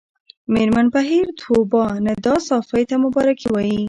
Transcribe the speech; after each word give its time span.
مېرمن 0.53 0.85
بهیر 0.93 1.27
طوبا 1.41 1.83
ندا 2.05 2.35
ساپۍ 2.47 2.83
ته 2.89 2.95
مبارکي 3.05 3.47
وايي 3.51 3.77